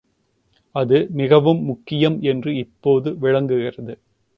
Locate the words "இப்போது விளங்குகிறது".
2.55-3.95